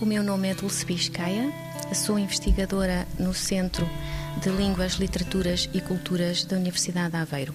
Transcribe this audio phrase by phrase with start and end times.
[0.00, 1.52] meu nome é Dulce Biscaia,
[1.94, 3.86] sou investigadora no Centro
[4.40, 7.54] de Línguas, Literaturas e Culturas da Universidade de Aveiro.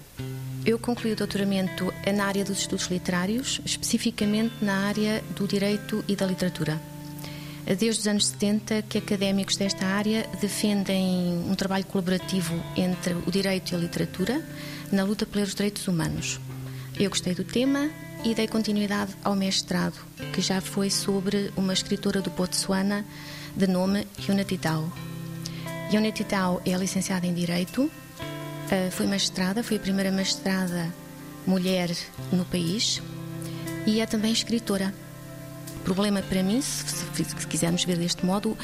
[0.63, 6.15] Eu concluí o doutoramento na área dos estudos literários, especificamente na área do direito e
[6.15, 6.79] da literatura.
[7.65, 13.71] Desde os anos 70 que académicos desta área defendem um trabalho colaborativo entre o direito
[13.71, 14.41] e a literatura
[14.91, 16.39] na luta pelos direitos humanos.
[16.99, 17.89] Eu gostei do tema
[18.27, 19.95] e dei continuidade ao mestrado,
[20.33, 23.05] que já foi sobre uma escritora do Botsuana
[23.55, 24.91] de nome Unity Tao.
[25.93, 27.89] Unity Tao é licenciada em Direito,
[28.69, 30.93] eh, foi mestrada, foi a primeira mestrada
[31.45, 31.89] mulher
[32.29, 33.01] no país
[33.85, 34.93] e é também escritora
[35.85, 38.57] problema para mim, se, se quisermos ver deste modo,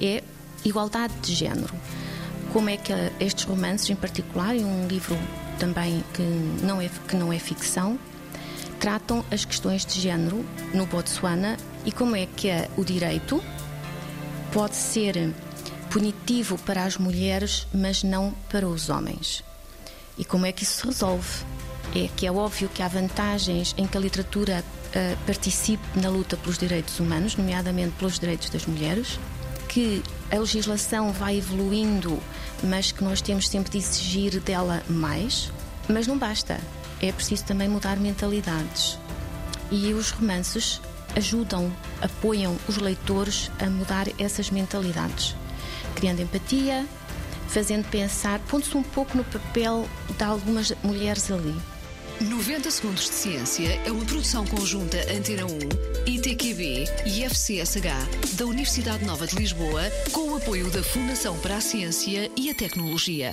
[0.00, 0.22] é
[0.64, 1.74] igualdade de género.
[2.52, 5.18] Como é que estes romances, em particular, e um livro
[5.58, 6.22] também que
[6.64, 7.98] não é, que não é ficção,
[8.78, 13.42] tratam as questões de género no Botsuana e como é que o direito
[14.52, 15.34] pode ser
[15.90, 19.42] punitivo para as mulheres, mas não para os homens.
[20.16, 21.44] E como é que isso se resolve?
[21.94, 26.36] É que é óbvio que há vantagens em que a literatura uh, participe na luta
[26.36, 29.18] pelos direitos humanos, nomeadamente pelos direitos das mulheres,
[29.68, 32.18] que a legislação vai evoluindo,
[32.62, 35.50] mas que nós temos sempre de exigir dela mais.
[35.88, 36.60] Mas não basta,
[37.00, 38.98] é preciso também mudar mentalidades.
[39.70, 40.80] E os romances
[41.16, 45.34] ajudam, apoiam os leitores a mudar essas mentalidades,
[45.94, 46.86] criando empatia,
[47.48, 51.54] fazendo pensar, pondo-se um pouco no papel de algumas mulheres ali.
[52.20, 55.58] 90 Segundos de Ciência é uma produção conjunta Antena 1,
[56.06, 61.60] ITQB e FCSH da Universidade Nova de Lisboa, com o apoio da Fundação para a
[61.60, 63.32] Ciência e a Tecnologia.